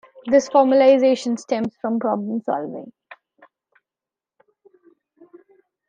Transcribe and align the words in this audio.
This 0.25 0.49
formalization 0.49 1.37
stems 1.37 1.75
from 1.79 1.99
problem 1.99 2.41
solving. 2.43 2.91